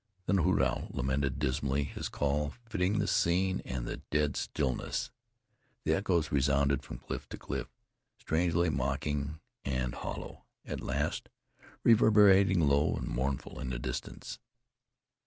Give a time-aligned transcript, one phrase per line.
[0.25, 5.11] Then a hoot owl lamented dismally, his call fitting the scene and the dead stillness;
[5.83, 7.67] the echoes resounded from cliff to cliff,
[8.17, 11.29] strangely mocking and hollow, at last
[11.83, 14.39] reverberating low and mournful in the distance.